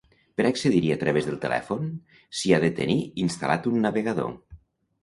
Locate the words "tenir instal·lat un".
2.81-3.81